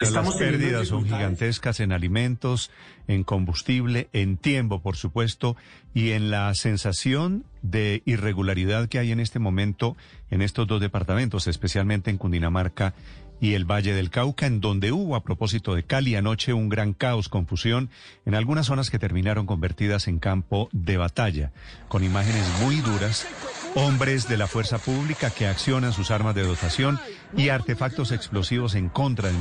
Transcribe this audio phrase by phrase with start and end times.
[0.00, 2.70] Las pérdidas son gigantescas en alimentos,
[3.08, 5.56] en combustible, en tiempo, por supuesto,
[5.92, 9.96] y en la sensación de irregularidad que hay en este momento
[10.30, 12.94] en estos dos departamentos, especialmente en Cundinamarca
[13.40, 16.92] y el Valle del Cauca, en donde hubo, a propósito de Cali, anoche un gran
[16.92, 17.90] caos, confusión,
[18.24, 21.50] en algunas zonas que terminaron convertidas en campo de batalla,
[21.88, 23.26] con imágenes muy duras,
[23.74, 26.98] hombres de la fuerza pública que accionan sus armas de dotación
[27.36, 29.34] y artefactos explosivos en contra de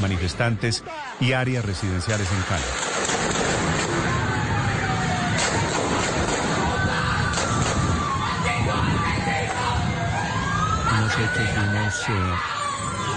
[0.00, 0.84] manifestantes
[1.20, 2.64] y áreas residenciales en Cali.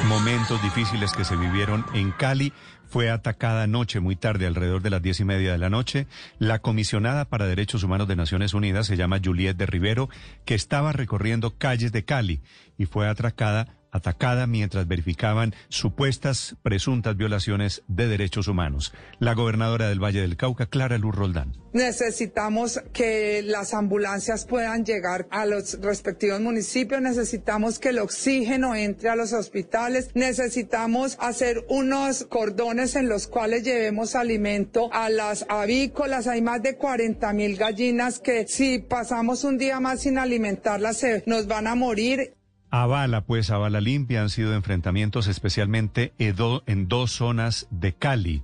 [0.07, 2.53] Momentos difíciles que se vivieron en Cali.
[2.87, 6.07] Fue atacada anoche, muy tarde, alrededor de las diez y media de la noche.
[6.39, 10.09] La comisionada para Derechos Humanos de Naciones Unidas se llama Juliette de Rivero,
[10.45, 12.41] que estaba recorriendo calles de Cali
[12.77, 18.93] y fue atracada atacada mientras verificaban supuestas presuntas violaciones de derechos humanos.
[19.19, 21.53] La gobernadora del Valle del Cauca, Clara Luz Roldán.
[21.73, 29.09] Necesitamos que las ambulancias puedan llegar a los respectivos municipios, necesitamos que el oxígeno entre
[29.09, 36.27] a los hospitales, necesitamos hacer unos cordones en los cuales llevemos alimento a las avícolas.
[36.27, 41.23] Hay más de 40 mil gallinas que si pasamos un día más sin alimentarlas se
[41.25, 42.36] nos van a morir.
[42.83, 48.43] Avala, pues, Avala Limpia han sido enfrentamientos especialmente en dos zonas de Cali.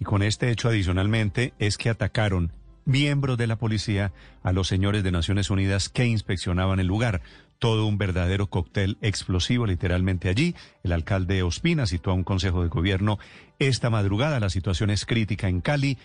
[0.00, 2.52] Y con este hecho adicionalmente es que atacaron
[2.86, 4.12] miembros de la policía
[4.42, 7.20] a los señores de Naciones Unidas que inspeccionaban el lugar.
[7.58, 10.54] Todo un verdadero cóctel explosivo literalmente allí.
[10.82, 13.18] El alcalde Ospina citó a un consejo de gobierno
[13.58, 14.40] esta madrugada.
[14.40, 15.98] La situación es crítica en Cali.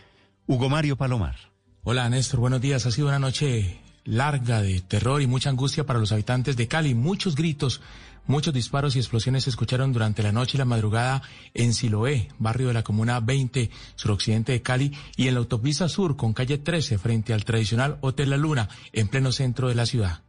[0.47, 1.37] Hugo Mario Palomar.
[1.83, 2.85] Hola Néstor, buenos días.
[2.85, 3.79] Ha sido una noche
[4.09, 6.95] larga de terror y mucha angustia para los habitantes de Cali.
[6.95, 7.79] Muchos gritos,
[8.25, 11.21] muchos disparos y explosiones se escucharon durante la noche y la madrugada
[11.53, 16.17] en Siloé, barrio de la Comuna 20, suroccidente de Cali, y en la autopista sur
[16.17, 20.23] con calle 13 frente al tradicional Hotel La Luna, en pleno centro de la ciudad.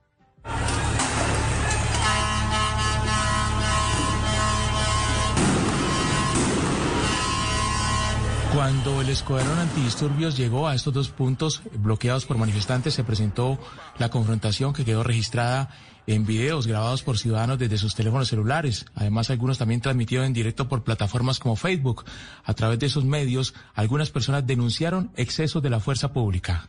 [8.60, 13.58] Cuando el escuadrón antidisturbios llegó a estos dos puntos bloqueados por manifestantes, se presentó
[13.96, 15.70] la confrontación que quedó registrada
[16.06, 18.84] en videos grabados por ciudadanos desde sus teléfonos celulares.
[18.94, 22.04] Además, algunos también transmitidos en directo por plataformas como Facebook.
[22.44, 26.68] A través de esos medios, algunas personas denunciaron excesos de la fuerza pública.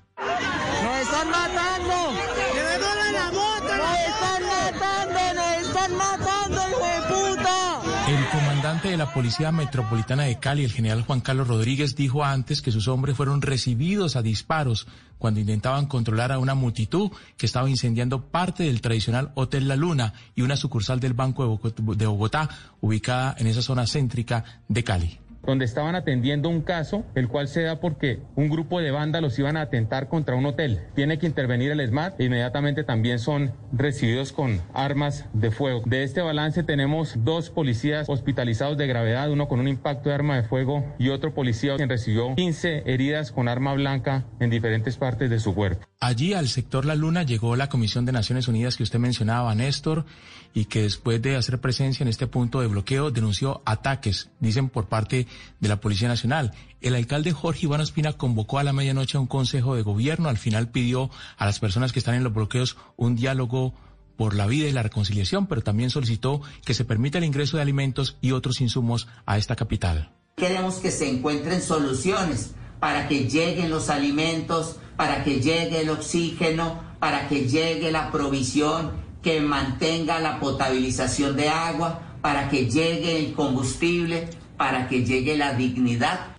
[8.41, 12.72] Comandante de la Policía Metropolitana de Cali, el general Juan Carlos Rodríguez, dijo antes que
[12.72, 14.88] sus hombres fueron recibidos a disparos
[15.19, 20.13] cuando intentaban controlar a una multitud que estaba incendiando parte del tradicional Hotel La Luna
[20.34, 21.62] y una sucursal del Banco
[21.96, 22.50] de Bogotá,
[22.80, 27.63] ubicada en esa zona céntrica de Cali donde estaban atendiendo un caso, el cual se
[27.63, 30.79] da porque un grupo de vándalos iban a atentar contra un hotel.
[30.96, 35.81] Tiene que intervenir el SMAT e inmediatamente también son recibidos con armas de fuego.
[35.85, 40.35] De este balance tenemos dos policías hospitalizados de gravedad, uno con un impacto de arma
[40.35, 45.30] de fuego y otro policía quien recibió 15 heridas con arma blanca en diferentes partes
[45.30, 45.91] de su cuerpo.
[46.03, 50.03] Allí al sector La Luna llegó la Comisión de Naciones Unidas que usted mencionaba, Néstor,
[50.51, 54.88] y que después de hacer presencia en este punto de bloqueo denunció ataques, dicen por
[54.88, 55.28] parte
[55.59, 56.53] de la Policía Nacional.
[56.81, 60.28] El alcalde Jorge Iván Ospina convocó a la medianoche a un consejo de gobierno.
[60.28, 63.75] Al final pidió a las personas que están en los bloqueos un diálogo
[64.18, 67.63] por la vida y la reconciliación, pero también solicitó que se permita el ingreso de
[67.63, 70.16] alimentos y otros insumos a esta capital.
[70.36, 76.81] Queremos que se encuentren soluciones para que lleguen los alimentos, para que llegue el oxígeno,
[77.00, 78.92] para que llegue la provisión
[79.22, 85.54] que mantenga la potabilización de agua, para que llegue el combustible, para que llegue la
[85.54, 86.38] dignidad.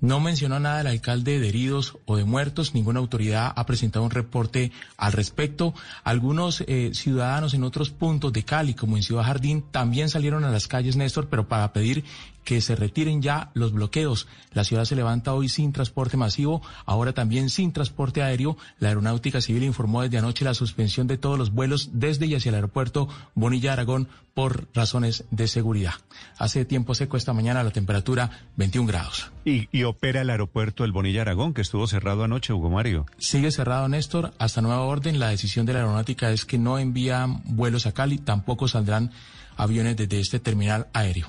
[0.00, 2.74] No mencionó nada el alcalde de heridos o de muertos.
[2.74, 5.72] Ninguna autoridad ha presentado un reporte al respecto.
[6.04, 10.50] Algunos eh, ciudadanos en otros puntos de Cali, como en Ciudad Jardín, también salieron a
[10.50, 12.04] las calles, Néstor, pero para pedir
[12.44, 14.28] que se retiren ya los bloqueos.
[14.52, 18.56] La ciudad se levanta hoy sin transporte masivo, ahora también sin transporte aéreo.
[18.78, 22.50] La Aeronáutica Civil informó desde anoche la suspensión de todos los vuelos desde y hacia
[22.50, 25.94] el aeropuerto Bonilla Aragón por razones de seguridad.
[26.36, 29.32] Hace tiempo seco esta mañana la temperatura 21 grados.
[29.46, 33.06] Y, y opera el aeropuerto del Bonilla Aragón, que estuvo cerrado anoche, Hugo Mario.
[33.16, 34.34] Sigue cerrado, Néstor.
[34.38, 38.18] Hasta nueva orden, la decisión de la aeronáutica es que no envían vuelos a Cali,
[38.18, 39.10] tampoco saldrán
[39.56, 41.28] aviones desde este terminal aéreo.